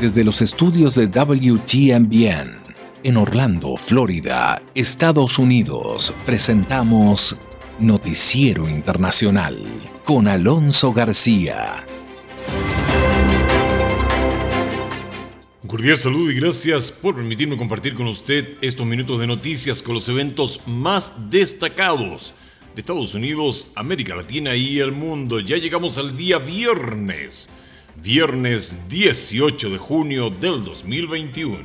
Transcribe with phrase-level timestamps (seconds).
[0.00, 2.56] Desde los estudios de WTMBN
[3.02, 7.36] en Orlando, Florida, Estados Unidos, presentamos
[7.80, 9.60] Noticiero Internacional
[10.04, 11.84] con Alonso García.
[15.64, 19.94] Un cordial saludo y gracias por permitirme compartir con usted estos minutos de noticias con
[19.94, 22.34] los eventos más destacados
[22.76, 25.40] de Estados Unidos, América Latina y el mundo.
[25.40, 27.48] Ya llegamos al día viernes
[28.02, 31.58] viernes 18 de junio del 2021.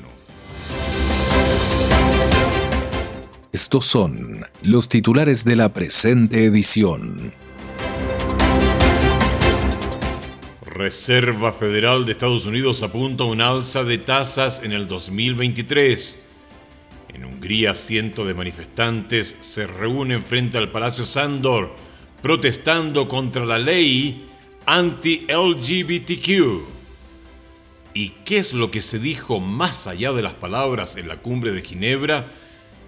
[3.51, 7.33] Estos son los titulares de la presente edición.
[10.65, 16.19] Reserva Federal de Estados Unidos apunta a un alza de tasas en el 2023.
[17.13, 21.75] En Hungría, cientos de manifestantes se reúnen frente al Palacio Sandor
[22.23, 24.29] protestando contra la ley
[24.65, 26.63] anti-LGBTQ.
[27.93, 31.51] ¿Y qué es lo que se dijo más allá de las palabras en la cumbre
[31.51, 32.31] de Ginebra?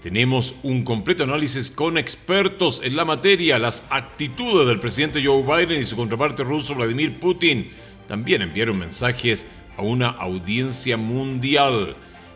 [0.01, 5.79] Tenemos un completo análisis con expertos en la materia, las actitudes del presidente Joe Biden
[5.79, 7.71] y su contraparte ruso Vladimir Putin.
[8.07, 11.95] También enviaron mensajes a una audiencia mundial.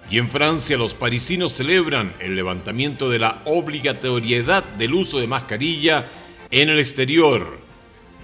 [0.09, 6.09] Y en Francia los parisinos celebran el levantamiento de la obligatoriedad del uso de mascarilla
[6.49, 7.58] en el exterior.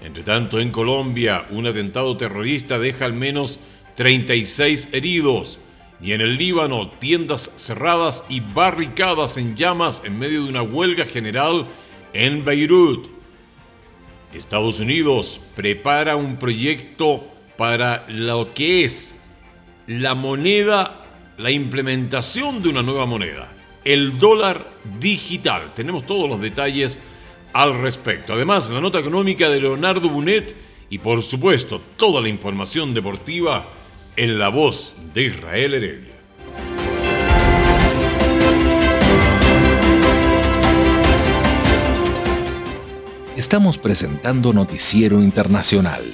[0.06, 3.58] Entre tanto, en Colombia, un atentado terrorista deja al menos
[3.96, 5.58] 36 heridos.
[6.00, 11.06] Y en el Líbano, tiendas cerradas y barricadas en llamas en medio de una huelga
[11.06, 11.66] general
[12.12, 13.08] en Beirut.
[14.32, 19.22] Estados Unidos prepara un proyecto para lo que es
[19.88, 21.04] la moneda,
[21.36, 23.52] la implementación de una nueva moneda,
[23.84, 25.74] el dólar digital.
[25.74, 27.00] Tenemos todos los detalles
[27.56, 28.34] al respecto.
[28.34, 30.54] Además, la nota económica de Leonardo Bunet
[30.90, 33.66] y por supuesto toda la información deportiva
[34.14, 36.14] en la voz de Israel Heredia.
[43.36, 46.04] Estamos presentando Noticiero Internacional.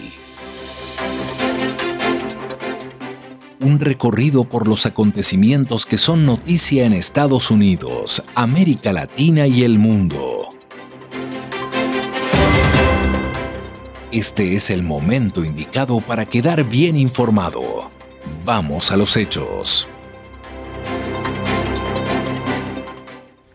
[3.58, 9.80] Un recorrido por los acontecimientos que son noticia en Estados Unidos, América Latina y el
[9.80, 10.52] mundo.
[14.12, 17.90] Este es el momento indicado para quedar bien informado.
[18.44, 19.88] Vamos a los hechos.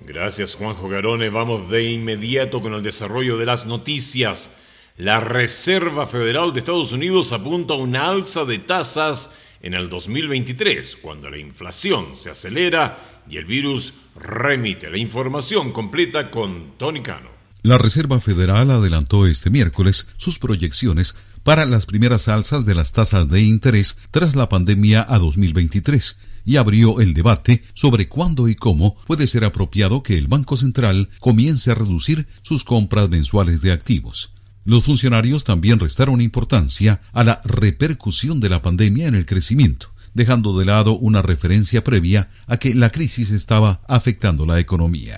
[0.02, 1.30] Gracias Juanjo Garone.
[1.30, 4.58] Vamos de inmediato con el desarrollo de las noticias.
[4.98, 10.96] La Reserva Federal de Estados Unidos apunta a una alza de tasas en el 2023,
[10.96, 14.90] cuando la inflación se acelera y el virus remite.
[14.90, 17.37] La información completa con Tony Cano.
[17.68, 23.28] La Reserva Federal adelantó este miércoles sus proyecciones para las primeras alzas de las tasas
[23.28, 28.96] de interés tras la pandemia a 2023 y abrió el debate sobre cuándo y cómo
[29.06, 34.32] puede ser apropiado que el Banco Central comience a reducir sus compras mensuales de activos.
[34.64, 40.58] Los funcionarios también restaron importancia a la repercusión de la pandemia en el crecimiento dejando
[40.58, 45.18] de lado una referencia previa a que la crisis estaba afectando la economía.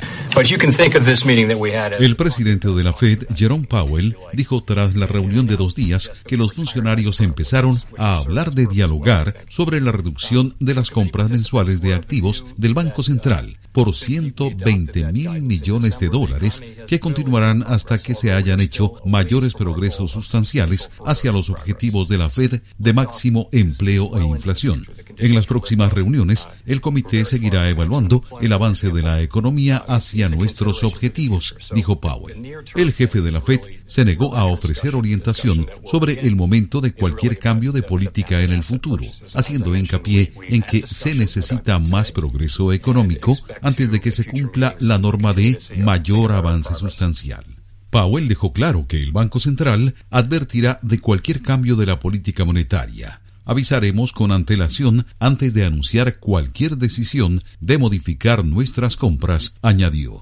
[2.00, 6.38] El presidente de la Fed, Jerome Powell, dijo tras la reunión de dos días que
[6.38, 11.94] los funcionarios empezaron a hablar de dialogar sobre la reducción de las compras mensuales de
[11.94, 18.34] activos del Banco Central por 120 mil millones de dólares que continuarán hasta que se
[18.34, 24.24] hayan hecho mayores progresos sustanciales hacia los objetivos de la Fed de máximo empleo e
[24.24, 24.86] inflación.
[25.18, 30.84] En las próximas reuniones, el comité seguirá evaluando el avance de la economía hacia nuestros
[30.84, 32.64] objetivos, dijo Powell.
[32.76, 37.38] El jefe de la Fed se negó a ofrecer orientación sobre el momento de cualquier
[37.40, 39.06] cambio de política en el futuro,
[39.36, 44.98] haciendo hincapié en que se necesita más progreso económico antes de que se cumpla la
[44.98, 47.46] norma de mayor avance sustancial.
[47.90, 53.22] Powell dejó claro que el Banco Central advertirá de cualquier cambio de la política monetaria.
[53.50, 60.22] Avisaremos con antelación antes de anunciar cualquier decisión de modificar nuestras compras, añadió.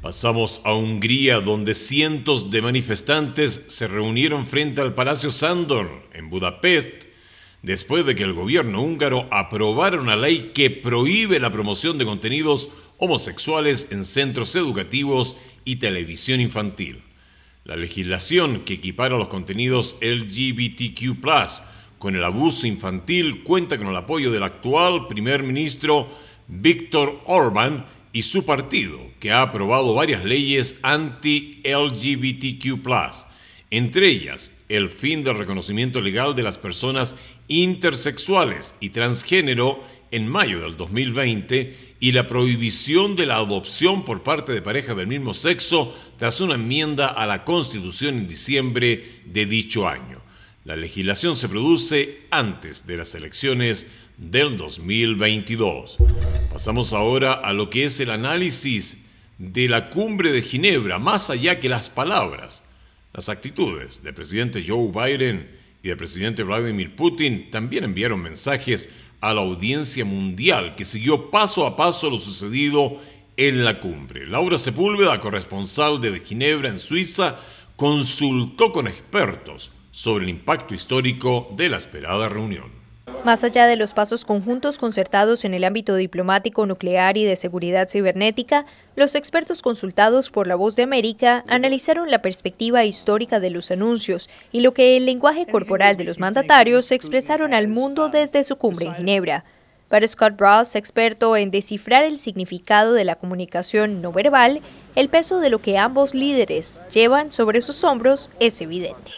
[0.00, 7.04] Pasamos a Hungría, donde cientos de manifestantes se reunieron frente al Palacio Sándor, en Budapest,
[7.62, 12.70] después de que el gobierno húngaro aprobara una ley que prohíbe la promoción de contenidos
[12.98, 17.04] homosexuales en centros educativos y televisión infantil.
[17.62, 21.20] La legislación que equipara los contenidos LGBTQ
[22.02, 26.08] con el abuso infantil cuenta con el apoyo del actual primer ministro
[26.48, 32.88] Víctor Orbán y su partido, que ha aprobado varias leyes anti-LGBTQ
[33.70, 37.14] entre ellas el fin del reconocimiento legal de las personas
[37.46, 44.50] intersexuales y transgénero en mayo del 2020 y la prohibición de la adopción por parte
[44.50, 49.86] de parejas del mismo sexo tras una enmienda a la Constitución en diciembre de dicho
[49.86, 50.11] año.
[50.64, 55.98] La legislación se produce antes de las elecciones del 2022.
[56.52, 59.06] Pasamos ahora a lo que es el análisis
[59.38, 62.62] de la cumbre de Ginebra, más allá que las palabras.
[63.12, 65.50] Las actitudes del presidente Joe Biden
[65.82, 71.66] y del presidente Vladimir Putin también enviaron mensajes a la audiencia mundial que siguió paso
[71.66, 73.02] a paso lo sucedido
[73.36, 74.26] en la cumbre.
[74.26, 77.36] Laura Sepúlveda, corresponsal de Ginebra en Suiza,
[77.74, 82.82] consultó con expertos sobre el impacto histórico de la esperada reunión.
[83.24, 87.88] Más allá de los pasos conjuntos concertados en el ámbito diplomático, nuclear y de seguridad
[87.88, 88.66] cibernética,
[88.96, 94.28] los expertos consultados por La Voz de América analizaron la perspectiva histórica de los anuncios
[94.50, 98.86] y lo que el lenguaje corporal de los mandatarios expresaron al mundo desde su cumbre
[98.86, 99.44] en Ginebra.
[99.88, 104.62] Para Scott Ross, experto en descifrar el significado de la comunicación no verbal,
[104.94, 109.10] el peso de lo que ambos líderes llevan sobre sus hombros es evidente.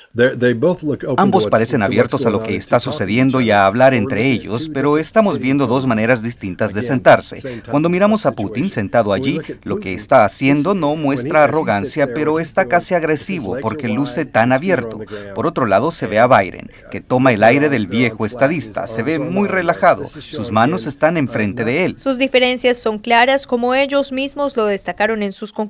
[1.16, 5.38] Ambos parecen abiertos a lo que está sucediendo y a hablar entre ellos, pero estamos
[5.38, 7.62] viendo dos maneras distintas de sentarse.
[7.70, 12.66] Cuando miramos a Putin sentado allí, lo que está haciendo no muestra arrogancia, pero está
[12.66, 15.00] casi agresivo porque luce tan abierto.
[15.34, 19.02] Por otro lado, se ve a Biden, que toma el aire del viejo estadista, se
[19.02, 21.96] ve muy relajado, sus manos están enfrente de él.
[21.98, 25.63] Sus diferencias son claras como ellos mismos lo destacaron en sus conclusiones,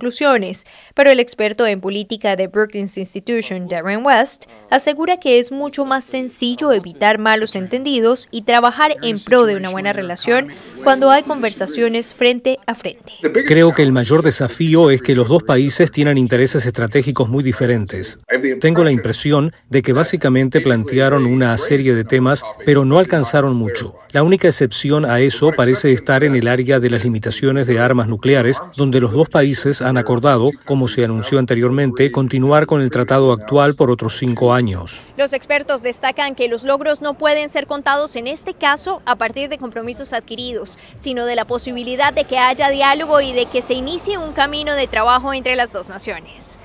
[0.94, 6.04] pero el experto en política de Brookings Institution, Darren West, asegura que es mucho más
[6.04, 10.48] sencillo evitar malos entendidos y trabajar en pro de una buena relación
[10.82, 13.12] cuando hay conversaciones frente a frente.
[13.46, 18.18] Creo que el mayor desafío es que los dos países tienen intereses estratégicos muy diferentes.
[18.60, 23.94] Tengo la impresión de que básicamente plantearon una serie de temas, pero no alcanzaron mucho.
[24.14, 28.06] La única excepción a eso parece estar en el área de las limitaciones de armas
[28.06, 33.32] nucleares, donde los dos países han acordado, como se anunció anteriormente, continuar con el tratado
[33.32, 35.02] actual por otros cinco años.
[35.16, 39.48] Los expertos destacan que los logros no pueden ser contados en este caso a partir
[39.48, 43.74] de compromisos adquiridos, sino de la posibilidad de que haya diálogo y de que se
[43.74, 46.58] inicie un camino de trabajo entre las dos naciones.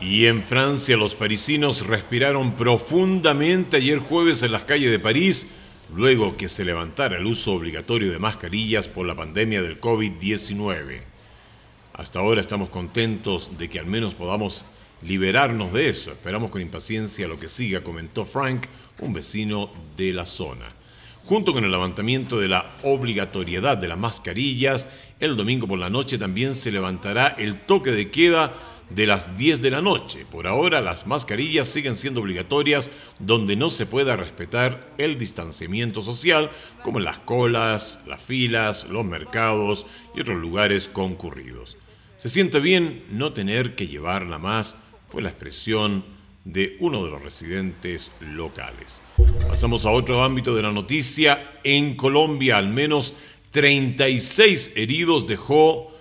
[0.00, 5.56] Y en Francia los parisinos respiraron profundamente ayer jueves en las calles de París
[5.94, 11.09] luego que se levantara el uso obligatorio de mascarillas por la pandemia del COVID-19.
[11.92, 14.64] Hasta ahora estamos contentos de que al menos podamos
[15.02, 16.12] liberarnos de eso.
[16.12, 18.66] Esperamos con impaciencia lo que siga, comentó Frank,
[19.00, 20.68] un vecino de la zona.
[21.24, 24.88] Junto con el levantamiento de la obligatoriedad de las mascarillas,
[25.20, 28.54] el domingo por la noche también se levantará el toque de queda
[28.90, 30.26] de las 10 de la noche.
[30.30, 36.50] Por ahora las mascarillas siguen siendo obligatorias donde no se pueda respetar el distanciamiento social,
[36.82, 41.76] como en las colas, las filas, los mercados y otros lugares concurridos.
[42.16, 44.76] Se siente bien no tener que llevarla más,
[45.08, 46.04] fue la expresión
[46.44, 49.00] de uno de los residentes locales.
[49.48, 51.58] Pasamos a otro ámbito de la noticia.
[51.64, 53.14] En Colombia al menos
[53.50, 55.92] 36 heridos dejó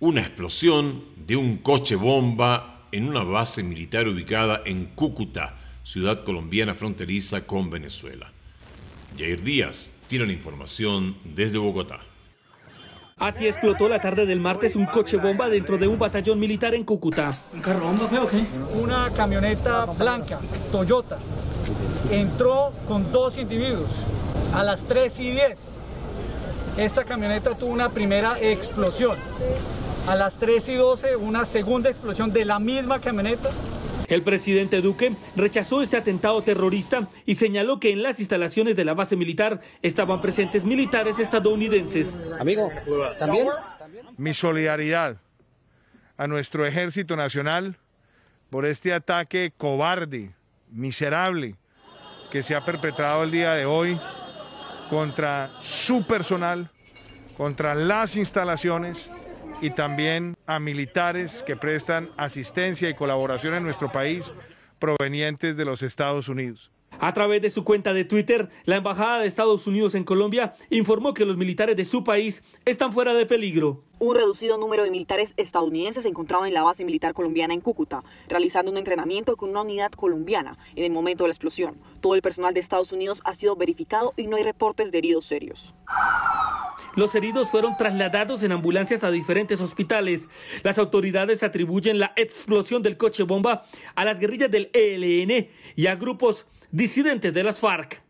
[0.00, 6.74] una explosión de un coche bomba en una base militar ubicada en Cúcuta, ciudad colombiana
[6.74, 8.30] fronteriza con Venezuela.
[9.16, 12.00] Jair Díaz tiene la información desde Bogotá.
[13.16, 16.84] Así explotó la tarde del martes un coche bomba dentro de un batallón militar en
[16.84, 17.30] Cúcuta.
[17.54, 18.44] ¿Un carro bomba fue o qué?
[18.80, 20.40] Una camioneta blanca,
[20.70, 21.18] Toyota,
[22.10, 23.90] entró con dos individuos
[24.52, 25.58] a las 3 y 10.
[26.76, 29.16] Esta camioneta tuvo una primera explosión.
[30.06, 33.50] A las 3 y 12, una segunda explosión de la misma camioneta.
[34.06, 38.92] El presidente Duque rechazó este atentado terrorista y señaló que en las instalaciones de la
[38.92, 42.08] base militar estaban presentes militares estadounidenses.
[42.38, 42.70] Amigo,
[43.10, 43.48] ¿están bien?
[44.18, 45.16] Mi solidaridad
[46.18, 47.78] a nuestro ejército nacional
[48.50, 50.34] por este ataque cobarde,
[50.70, 51.56] miserable,
[52.30, 53.98] que se ha perpetrado el día de hoy
[54.90, 56.70] contra su personal,
[57.38, 59.10] contra las instalaciones
[59.64, 64.34] y también a militares que prestan asistencia y colaboración en nuestro país
[64.78, 66.70] provenientes de los Estados Unidos.
[67.00, 71.14] A través de su cuenta de Twitter, la Embajada de Estados Unidos en Colombia informó
[71.14, 73.82] que los militares de su país están fuera de peligro.
[74.00, 78.04] Un reducido número de militares estadounidenses se encontraban en la base militar colombiana en Cúcuta,
[78.28, 81.78] realizando un entrenamiento con una unidad colombiana en el momento de la explosión.
[82.02, 85.24] Todo el personal de Estados Unidos ha sido verificado y no hay reportes de heridos
[85.24, 85.74] serios.
[86.96, 90.22] Los heridos fueron trasladados en ambulancias a diferentes hospitales.
[90.62, 93.64] Las autoridades atribuyen la explosión del coche bomba
[93.96, 98.00] a las guerrillas del ELN y a grupos disidentes de las FARC.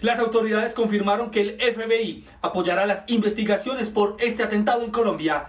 [0.00, 5.46] Las autoridades confirmaron que el FBI apoyará las investigaciones por este atentado en Colombia.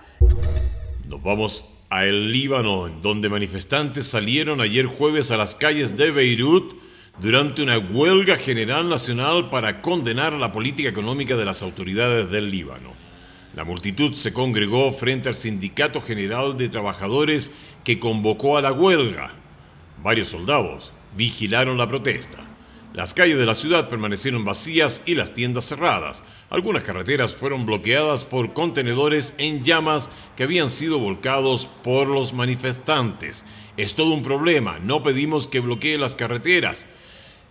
[1.07, 6.09] Nos vamos a el Líbano, en donde manifestantes salieron ayer jueves a las calles de
[6.09, 6.82] Beirut
[7.19, 12.91] durante una huelga general nacional para condenar la política económica de las autoridades del Líbano.
[13.55, 17.53] La multitud se congregó frente al Sindicato General de Trabajadores
[17.83, 19.31] que convocó a la huelga.
[20.01, 22.39] Varios soldados vigilaron la protesta.
[22.93, 26.25] Las calles de la ciudad permanecieron vacías y las tiendas cerradas.
[26.49, 33.45] Algunas carreteras fueron bloqueadas por contenedores en llamas que habían sido volcados por los manifestantes.
[33.77, 36.85] Es todo un problema, no pedimos que bloquee las carreteras.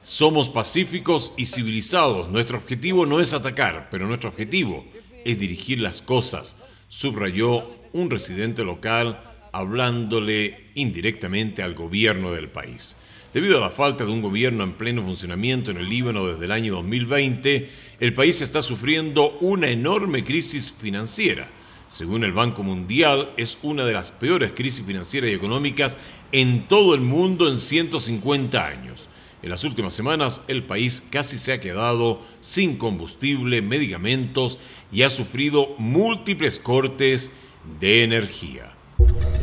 [0.03, 2.29] Somos pacíficos y civilizados.
[2.29, 4.85] Nuestro objetivo no es atacar, pero nuestro objetivo
[5.25, 6.57] es dirigir las cosas,
[6.89, 12.97] subrayó un residente local hablándole indirectamente al gobierno del país.
[13.33, 16.51] Debido a la falta de un gobierno en pleno funcionamiento en el Líbano desde el
[16.51, 21.49] año 2020, el país está sufriendo una enorme crisis financiera.
[21.87, 25.97] Según el Banco Mundial, es una de las peores crisis financieras y económicas
[26.33, 29.09] en todo el mundo en 150 años.
[29.43, 34.61] En las últimas semanas el país casi se ha quedado sin combustible, medicamentos
[34.93, 37.33] y ha sufrido múltiples cortes
[37.81, 38.73] de energía.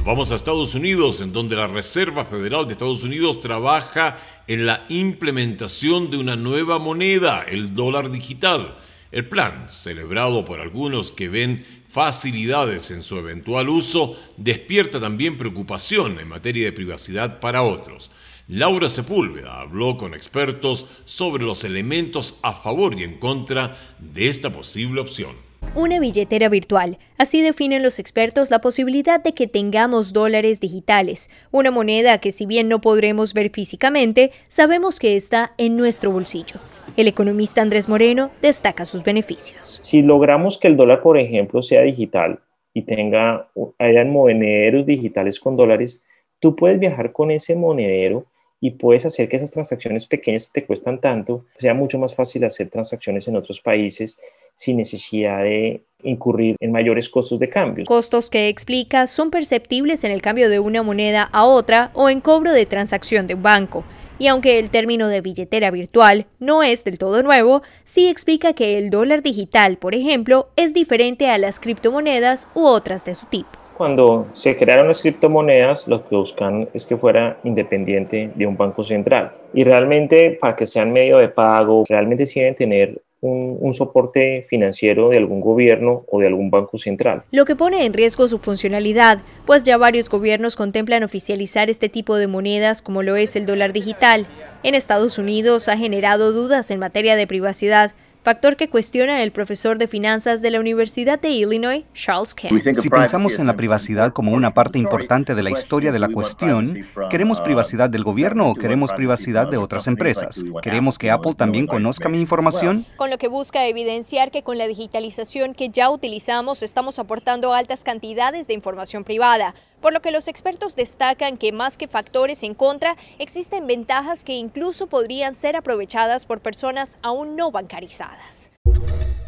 [0.06, 4.86] vamos a Estados Unidos, en donde la Reserva Federal de Estados Unidos trabaja en la
[4.88, 8.78] implementación de una nueva moneda, el dólar digital.
[9.12, 16.20] El plan, celebrado por algunos que ven facilidades en su eventual uso, despierta también preocupación
[16.20, 18.12] en materia de privacidad para otros.
[18.52, 24.50] Laura Sepúlveda habló con expertos sobre los elementos a favor y en contra de esta
[24.50, 25.34] posible opción.
[25.76, 26.98] Una billetera virtual.
[27.20, 32.48] Así definen los expertos la posibilidad de que tengamos dólares digitales, una moneda que si
[32.48, 36.60] bien no podremos ver físicamente, sabemos que está en nuestro bolsillo.
[36.98, 39.80] El economista Andrés Moreno destaca sus beneficios.
[39.84, 42.40] Si logramos que el dólar, por ejemplo, sea digital
[42.74, 46.04] y tenga, hayan monederos digitales con dólares,
[46.40, 48.26] tú puedes viajar con ese monedero
[48.62, 52.44] y puedes hacer que esas transacciones pequeñas que te cuestan tanto, sea mucho más fácil
[52.44, 54.20] hacer transacciones en otros países
[54.54, 57.86] sin necesidad de incurrir en mayores costos de cambio.
[57.86, 62.20] Costos que explica son perceptibles en el cambio de una moneda a otra o en
[62.20, 63.86] cobro de transacción de un banco.
[64.18, 68.78] Y aunque el término de billetera virtual no es del todo nuevo, sí explica que
[68.78, 73.59] el dólar digital, por ejemplo, es diferente a las criptomonedas u otras de su tipo
[73.80, 78.84] cuando se crearon las criptomonedas, lo que buscan es que fuera independiente de un banco
[78.84, 79.32] central.
[79.54, 84.46] Y realmente, para que sean medio de pago, realmente sí deben tener un, un, soporte
[84.50, 87.24] financiero de algún gobierno o de algún banco central.
[87.32, 92.18] Lo que pone en riesgo su funcionalidad, pues ya varios gobiernos contemplan oficializar este tipo
[92.18, 94.28] de monedas como lo es el dólar digital.
[94.62, 97.94] En Estados Unidos ha generado dudas en materia de privacidad,
[98.24, 102.62] factor que cuestiona el profesor de finanzas de la Universidad de Illinois, Charles Kemp.
[102.80, 106.86] Si pensamos en la privacidad como una parte importante de la historia de la cuestión,
[107.10, 110.44] ¿queremos privacidad del gobierno o queremos privacidad de otras empresas?
[110.62, 112.86] ¿Queremos que Apple también conozca mi información?
[112.98, 117.84] Con lo que busca evidenciar que con la digitalización que ya utilizamos estamos aportando altas
[117.84, 122.54] cantidades de información privada, por lo que los expertos destacan que más que factores en
[122.54, 128.09] contra, existen ventajas que incluso podrían ser aprovechadas por personas aún no bancarizadas.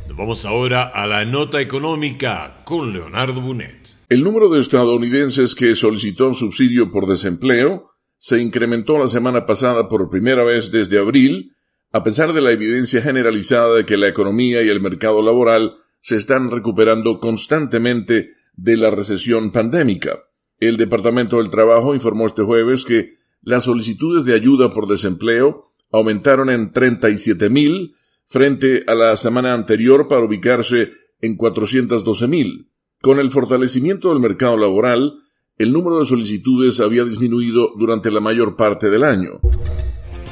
[0.08, 3.98] Nos vamos ahora a la nota económica con Leonardo Bunet.
[4.10, 10.10] El número de estadounidenses que solicitó subsidio por desempleo se incrementó la semana pasada por
[10.10, 11.56] primera vez desde abril,
[11.92, 16.18] a pesar de la evidencia generalizada de que la economía y el mercado laboral se
[16.18, 20.20] están recuperando constantemente de la recesión pandémica.
[20.60, 26.50] El Departamento del Trabajo informó este jueves que las solicitudes de ayuda por desempleo aumentaron
[26.50, 27.96] en 37 mil
[28.32, 30.88] frente a la semana anterior para ubicarse
[31.20, 32.72] en 412 mil.
[33.02, 35.16] Con el fortalecimiento del mercado laboral,
[35.58, 39.42] el número de solicitudes había disminuido durante la mayor parte del año.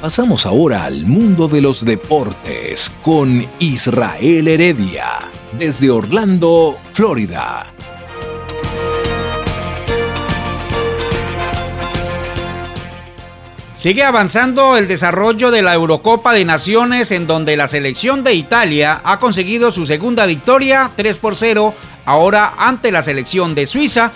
[0.00, 7.74] Pasamos ahora al mundo de los deportes con Israel Heredia, desde Orlando, Florida.
[13.80, 19.00] Sigue avanzando el desarrollo de la Eurocopa de Naciones en donde la selección de Italia
[19.02, 21.72] ha conseguido su segunda victoria 3 por 0
[22.04, 24.12] ahora ante la selección de Suiza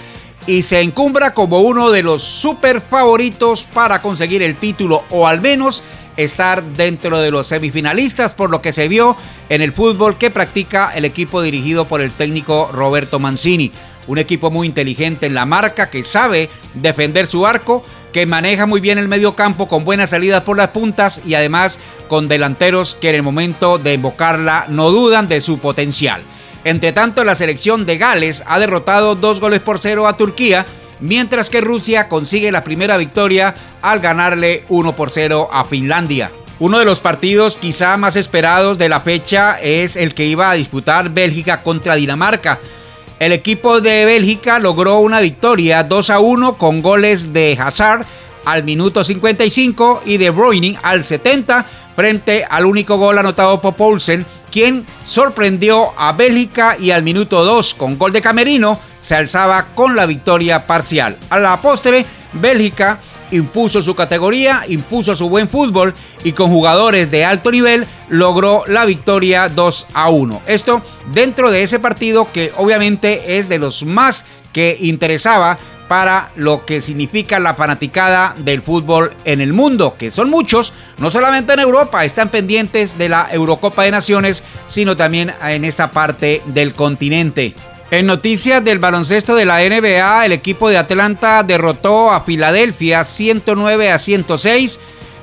[0.47, 5.41] y se encumbra como uno de los super favoritos para conseguir el título o al
[5.41, 5.83] menos
[6.19, 9.17] estar dentro de los semifinalistas por lo que se vio
[9.49, 13.73] en el fútbol que practica el equipo dirigido por el técnico Roberto Mancini.
[14.07, 18.81] Un equipo muy inteligente en la marca que sabe defender su arco, que maneja muy
[18.81, 23.09] bien el medio campo con buenas salidas por las puntas y además con delanteros que
[23.09, 26.23] en el momento de invocarla no dudan de su potencial.
[26.65, 30.65] Entre tanto, la selección de Gales ha derrotado dos goles por cero a Turquía,
[31.01, 36.31] mientras que Rusia consigue la primera victoria al ganarle 1 por 0 a Finlandia.
[36.61, 40.55] Uno de los partidos quizá más esperados de la fecha es el que iba a
[40.55, 42.61] disputar Bélgica contra Dinamarca.
[43.25, 48.05] El equipo de Bélgica logró una victoria 2 a 1 con goles de Hazard
[48.45, 51.65] al minuto 55 y de Bruyne al 70
[51.97, 57.73] frente al único gol anotado por Poulsen, quien sorprendió a Bélgica y al minuto 2
[57.73, 61.17] con gol de Camerino se alzaba con la victoria parcial.
[61.31, 62.05] A la postre,
[62.35, 62.99] Bélgica
[63.31, 68.85] impuso su categoría, impuso su buen fútbol y con jugadores de alto nivel logró la
[68.85, 70.43] victoria 2 a 1.
[70.47, 76.65] Esto dentro de ese partido que obviamente es de los más que interesaba para lo
[76.65, 81.61] que significa la fanaticada del fútbol en el mundo, que son muchos, no solamente en
[81.61, 87.55] Europa, están pendientes de la Eurocopa de Naciones, sino también en esta parte del continente.
[87.95, 93.93] En noticias del baloncesto de la NBA, el equipo de Atlanta derrotó a Filadelfia 109
[93.93, 94.81] a 106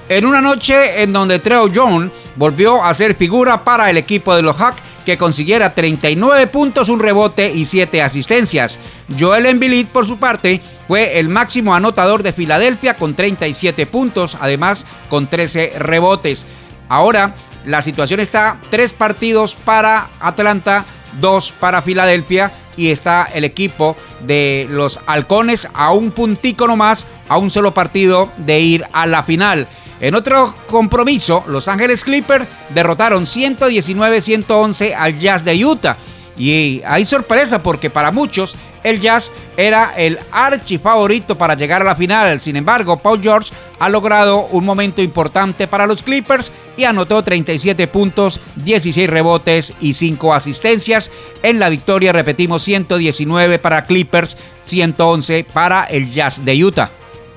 [0.07, 4.41] en una noche en donde Treo John volvió a ser figura para el equipo de
[4.41, 8.79] los Hawks que consiguiera 39 puntos, un rebote y 7 asistencias.
[9.19, 14.85] Joel Embiid, por su parte, fue el máximo anotador de Filadelfia con 37 puntos, además
[15.09, 16.45] con 13 rebotes.
[16.87, 17.35] Ahora
[17.65, 20.85] la situación está tres partidos para Atlanta,
[21.19, 27.37] dos para Filadelfia y está el equipo de los halcones a un puntico nomás, a
[27.37, 29.67] un solo partido de ir a la final.
[29.99, 35.97] En otro compromiso, Los Ángeles Clippers derrotaron 119-111 al Jazz de Utah.
[36.35, 41.85] Y hay sorpresa porque para muchos el Jazz era el archi favorito para llegar a
[41.85, 42.41] la final.
[42.41, 47.87] Sin embargo, Paul George ha logrado un momento importante para los Clippers y anotó 37
[47.87, 51.11] puntos, 16 rebotes y 5 asistencias.
[51.43, 56.91] En la victoria, repetimos, 119 para Clippers, 111 para el Jazz de Utah.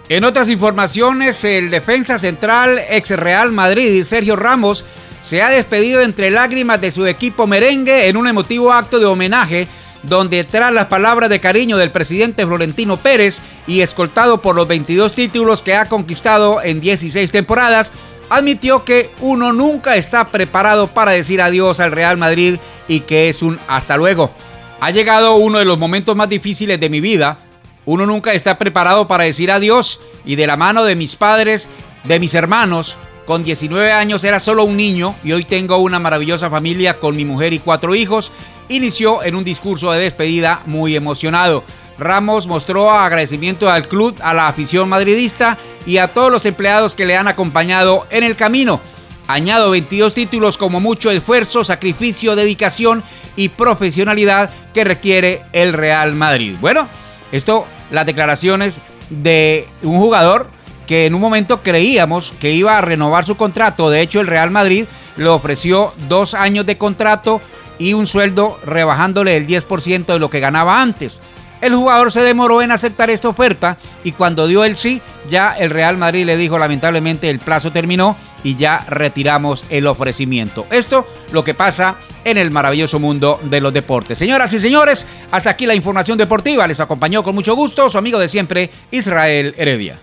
[0.09, 4.85] En otras informaciones, el defensa central ex Real Madrid, Sergio Ramos,
[5.23, 9.67] se ha despedido entre lágrimas de su equipo merengue en un emotivo acto de homenaje
[10.09, 15.13] donde tras las palabras de cariño del presidente Florentino Pérez y escoltado por los 22
[15.13, 17.93] títulos que ha conquistado en 16 temporadas,
[18.31, 23.43] admitió que uno nunca está preparado para decir adiós al Real Madrid y que es
[23.43, 24.33] un hasta luego.
[24.81, 27.39] Ha llegado uno de los momentos más difíciles de mi vida,
[27.87, 31.69] uno nunca está preparado para decir adiós y de la mano de mis padres,
[32.05, 36.51] de mis hermanos, con 19 años era solo un niño y hoy tengo una maravillosa
[36.51, 38.31] familia con mi mujer y cuatro hijos,
[38.69, 41.65] inició en un discurso de despedida muy emocionado.
[41.99, 47.07] Ramos mostró agradecimiento al club, a la afición madridista y a todos los empleados que
[47.07, 48.81] le han acompañado en el camino.
[49.27, 53.03] Añado 22 títulos como mucho esfuerzo, sacrificio, dedicación
[53.37, 56.57] y profesionalidad que requiere el Real Madrid.
[56.61, 56.89] Bueno,
[57.33, 60.51] esto, las declaraciones de un jugador
[60.87, 63.89] que en un momento creíamos que iba a renovar su contrato.
[63.89, 64.85] De hecho, el Real Madrid
[65.17, 67.41] le ofreció dos años de contrato
[67.79, 71.21] y un sueldo rebajándole el 10% de lo que ganaba antes.
[71.61, 75.71] El jugador se demoró en aceptar esta oferta y cuando dio el sí, ya el
[75.71, 80.67] Real Madrid le dijo lamentablemente el plazo terminó y ya retiramos el ofrecimiento.
[80.71, 84.19] Esto lo que pasa en el maravilloso mundo de los deportes.
[84.19, 86.67] Señoras y señores, hasta aquí la información deportiva.
[86.67, 90.01] Les acompañó con mucho gusto su amigo de siempre, Israel Heredia.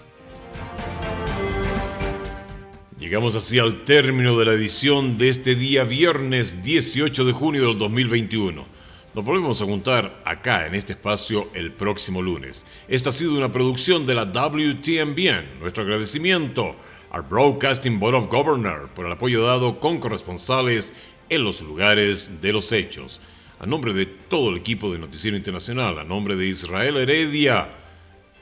[3.11, 7.77] Llegamos así al término de la edición de este día viernes 18 de junio del
[7.77, 8.65] 2021.
[9.13, 12.65] Nos volvemos a juntar acá en este espacio el próximo lunes.
[12.87, 15.59] Esta ha sido una producción de la WTMBN.
[15.59, 16.77] Nuestro agradecimiento
[17.11, 20.93] al Broadcasting Board of Governors por el apoyo dado con corresponsales
[21.27, 23.19] en los lugares de los hechos.
[23.59, 27.80] A nombre de todo el equipo de Noticiero Internacional, a nombre de Israel Heredia,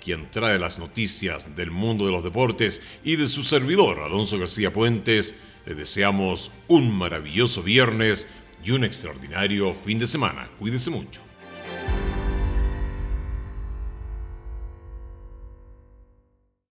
[0.10, 4.74] quien trae las noticias del mundo de los deportes, y de su servidor, Alonso García
[4.74, 5.36] Puentes,
[5.68, 8.28] le deseamos un maravilloso viernes
[8.64, 10.50] y un extraordinario fin de semana.
[10.58, 11.29] Cuídese mucho.